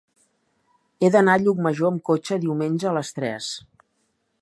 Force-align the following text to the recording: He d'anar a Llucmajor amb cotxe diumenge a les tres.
He 1.05 1.11
d'anar 1.15 1.35
a 1.39 1.43
Llucmajor 1.43 1.91
amb 1.91 2.03
cotxe 2.11 2.41
diumenge 2.47 2.91
a 2.93 2.95
les 2.99 3.17
tres. 3.19 3.53